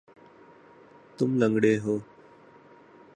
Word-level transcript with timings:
تم 1.17 1.29
لنگڑے 1.39 1.73
ہو 1.79 1.95